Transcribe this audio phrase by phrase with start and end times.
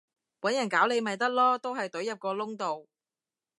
[0.41, 2.89] 搵人搞你咪得囉，都係隊入個窿度